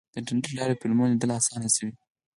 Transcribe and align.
د 0.13 0.15
انټرنیټ 0.19 0.45
له 0.49 0.55
لارې 0.57 0.79
فلمونه 0.81 1.11
لیدل 1.11 1.29
اسانه 1.37 1.69
شوي. 1.75 1.93